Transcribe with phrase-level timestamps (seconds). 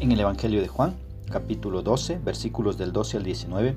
[0.00, 0.94] En el Evangelio de Juan,
[1.30, 3.76] capítulo 12, versículos del 12 al 19,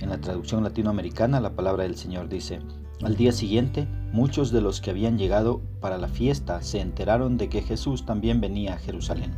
[0.00, 2.60] en la traducción latinoamericana la palabra del Señor dice,
[3.02, 7.48] al día siguiente, muchos de los que habían llegado para la fiesta se enteraron de
[7.48, 9.32] que Jesús también venía a Jerusalén.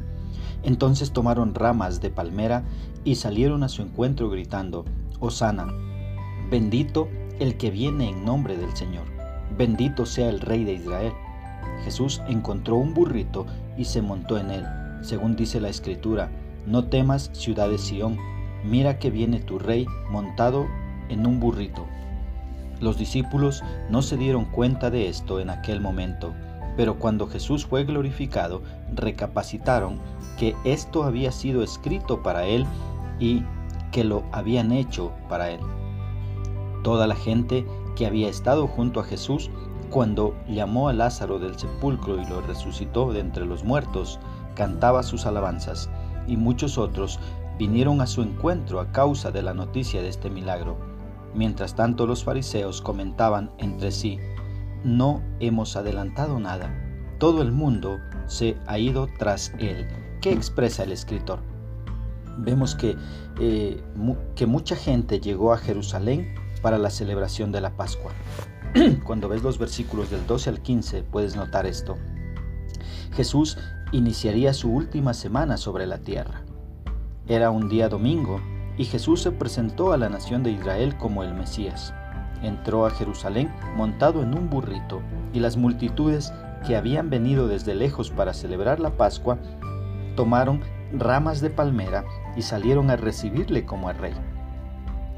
[0.64, 2.64] Entonces tomaron ramas de palmera
[3.04, 4.84] y salieron a su encuentro gritando,
[5.20, 5.68] Osana,
[6.50, 7.08] bendito
[7.38, 9.04] el que viene en nombre del Señor,
[9.56, 11.12] bendito sea el Rey de Israel.
[11.84, 14.64] Jesús encontró un burrito y se montó en él,
[15.02, 16.30] según dice la Escritura,
[16.66, 18.18] no temas ciudad de Sión,
[18.64, 20.66] mira que viene tu Rey montado
[21.08, 21.86] en un burrito.
[22.80, 26.32] Los discípulos no se dieron cuenta de esto en aquel momento,
[26.76, 28.62] pero cuando Jesús fue glorificado,
[28.94, 30.00] recapacitaron
[30.38, 32.66] que esto había sido escrito para él
[33.20, 33.42] y
[33.90, 35.60] que lo habían hecho para él.
[36.82, 39.50] Toda la gente que había estado junto a Jesús
[39.92, 44.18] cuando llamó a Lázaro del sepulcro y lo resucitó de entre los muertos,
[44.54, 45.90] cantaba sus alabanzas,
[46.26, 47.20] y muchos otros
[47.58, 50.78] vinieron a su encuentro a causa de la noticia de este milagro.
[51.34, 54.18] Mientras tanto los fariseos comentaban entre sí,
[54.82, 56.74] no hemos adelantado nada,
[57.18, 59.86] todo el mundo se ha ido tras él.
[60.22, 61.40] ¿Qué expresa el escritor?
[62.38, 62.96] Vemos que,
[63.38, 63.82] eh,
[64.36, 68.12] que mucha gente llegó a Jerusalén para la celebración de la Pascua.
[69.04, 71.96] Cuando ves los versículos del 12 al 15 puedes notar esto.
[73.14, 73.58] Jesús
[73.92, 76.42] iniciaría su última semana sobre la tierra.
[77.28, 78.40] Era un día domingo
[78.78, 81.92] y Jesús se presentó a la nación de Israel como el Mesías.
[82.42, 86.32] Entró a Jerusalén montado en un burrito, y las multitudes
[86.66, 89.38] que habían venido desde lejos para celebrar la Pascua
[90.16, 90.60] tomaron
[90.92, 92.04] ramas de palmera
[92.36, 94.14] y salieron a recibirle como a rey.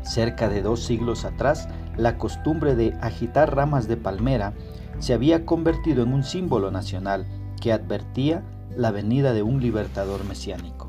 [0.02, 4.52] Cerca de dos siglos atrás, la costumbre de agitar ramas de palmera
[4.98, 7.26] se había convertido en un símbolo nacional
[7.60, 8.42] que advertía
[8.76, 10.88] la venida de un libertador mesiánico.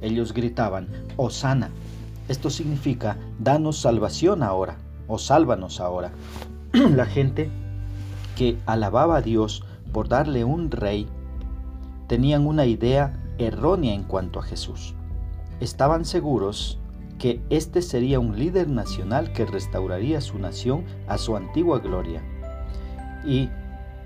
[0.00, 1.70] Ellos gritaban, Osana,
[2.28, 4.76] esto significa, danos salvación ahora,
[5.06, 6.12] o sálvanos ahora.
[6.72, 7.50] La gente
[8.36, 11.08] que alababa a Dios por darle un rey,
[12.06, 14.94] tenían una idea errónea en cuanto a Jesús.
[15.60, 16.78] Estaban seguros
[17.18, 22.22] que este sería un líder nacional que restauraría su nación a su antigua gloria.
[23.24, 23.48] Y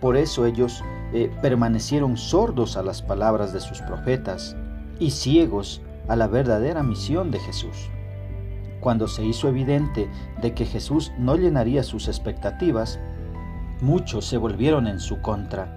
[0.00, 0.82] por eso ellos
[1.12, 4.56] eh, permanecieron sordos a las palabras de sus profetas
[4.98, 7.90] y ciegos a la verdadera misión de Jesús.
[8.80, 10.08] Cuando se hizo evidente
[10.40, 12.98] de que Jesús no llenaría sus expectativas,
[13.82, 15.76] muchos se volvieron en su contra,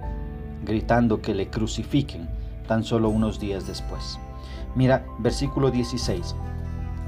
[0.65, 2.29] gritando que le crucifiquen
[2.67, 4.17] tan solo unos días después.
[4.75, 6.35] Mira, versículo 16.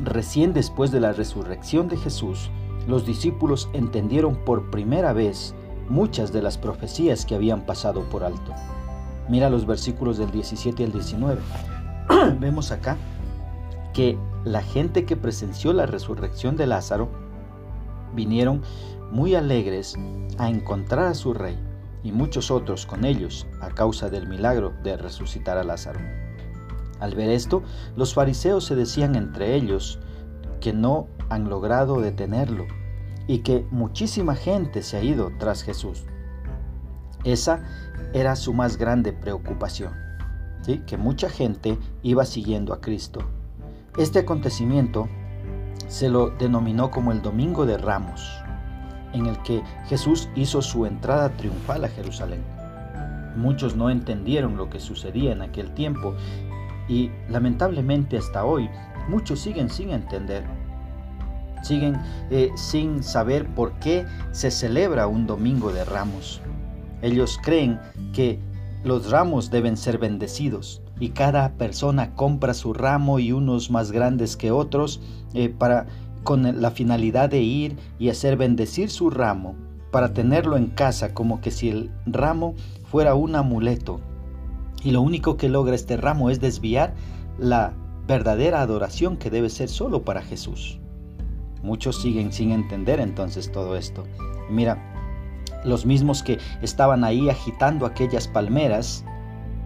[0.03, 2.49] Recién después de la resurrección de Jesús,
[2.87, 5.55] los discípulos entendieron por primera vez
[5.89, 8.53] muchas de las profecías que habían pasado por alto.
[9.29, 11.41] Mira los versículos del 17 al 19.
[12.39, 12.97] Vemos acá
[13.93, 17.09] que la gente que presenció la resurrección de Lázaro
[18.13, 18.61] vinieron
[19.11, 19.95] muy alegres
[20.37, 21.57] a encontrar a su rey
[22.03, 26.24] y muchos otros con ellos a causa del milagro de resucitar a Lázaro.
[26.99, 27.63] Al ver esto,
[27.95, 29.99] los fariseos se decían entre ellos
[30.59, 32.65] que no han logrado detenerlo
[33.27, 36.05] y que muchísima gente se ha ido tras Jesús.
[37.23, 37.63] Esa
[38.13, 39.93] era su más grande preocupación,
[40.85, 43.19] que mucha gente iba siguiendo a Cristo
[43.97, 45.07] este acontecimiento
[45.87, 48.29] se lo denominó como el Domingo de Ramos,
[49.13, 52.43] en el que Jesús hizo su entrada triunfal a Jerusalén.
[53.37, 56.13] Muchos no entendieron lo que sucedía en aquel tiempo
[56.87, 58.69] y lamentablemente hasta hoy
[59.09, 60.43] muchos siguen sin entender.
[61.63, 66.41] Siguen eh, sin saber por qué se celebra un domingo de ramos.
[67.01, 67.79] Ellos creen
[68.13, 68.39] que
[68.83, 74.37] los ramos deben ser bendecidos y cada persona compra su ramo y unos más grandes
[74.37, 75.01] que otros
[75.33, 75.87] eh, para
[76.23, 79.55] con la finalidad de ir y hacer bendecir su ramo
[79.91, 82.55] para tenerlo en casa como que si el ramo
[82.89, 84.01] fuera un amuleto
[84.85, 86.93] y lo único que logra este ramo es desviar
[87.39, 87.73] la
[88.07, 90.79] verdadera adoración que debe ser solo para Jesús.
[91.63, 94.03] Muchos siguen sin entender entonces todo esto.
[94.47, 94.77] Mira,
[95.65, 99.03] los mismos que estaban ahí agitando aquellas palmeras,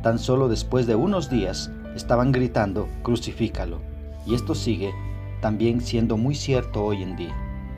[0.01, 3.81] tan solo después de unos días estaban gritando, crucifícalo.
[4.25, 4.93] Y esto sigue
[5.41, 7.35] también siendo muy cierto hoy en día.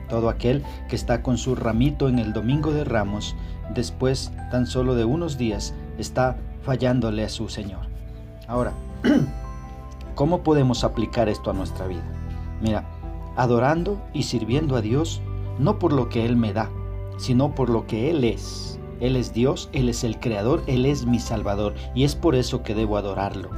[0.08, 3.34] Todo aquel que está con su ramito en el domingo de ramos,
[3.74, 7.86] después tan solo de unos días, está fallándole a su Señor.
[8.48, 8.72] Ahora,
[10.14, 12.04] ¿cómo podemos aplicar esto a nuestra vida?
[12.60, 12.84] Mira,
[13.36, 15.20] adorando y sirviendo a Dios,
[15.58, 16.70] no por lo que Él me da,
[17.18, 18.78] sino por lo que Él es.
[19.00, 22.62] Él es Dios, Él es el Creador, Él es mi Salvador y es por eso
[22.62, 23.50] que debo adorarlo.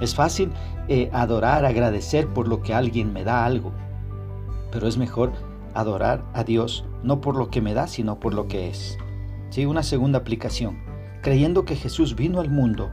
[0.00, 0.50] Es fácil
[0.88, 3.72] eh, adorar, agradecer por lo que alguien me da algo,
[4.72, 5.32] pero es mejor
[5.74, 8.98] adorar a Dios no por lo que me da, sino por lo que es.
[9.50, 10.78] Sí, una segunda aplicación,
[11.24, 12.92] creyendo que Jesús vino al mundo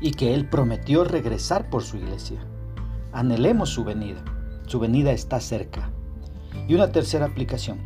[0.00, 2.40] y que Él prometió regresar por su iglesia.
[3.12, 4.24] Anhelemos su venida.
[4.66, 5.90] Su venida está cerca.
[6.66, 7.78] Y una tercera aplicación.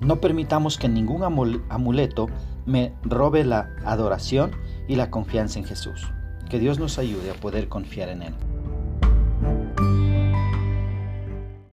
[0.00, 2.28] No permitamos que ningún amuleto
[2.66, 4.52] me robe la adoración
[4.86, 6.06] y la confianza en Jesús.
[6.48, 8.34] Que Dios nos ayude a poder confiar en Él.